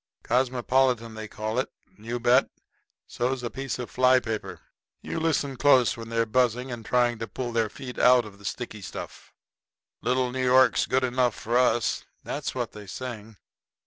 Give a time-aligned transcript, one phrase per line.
[0.23, 1.71] Cosmopolitan they call it.
[1.95, 2.49] You bet.
[3.05, 4.61] So's a piece of fly paper.
[5.03, 8.45] You listen close when they're buzzing and trying to pull their feet out of the
[8.45, 9.31] sticky stuff.
[10.01, 13.37] "Little old New York's good enough for us" that's what they sing.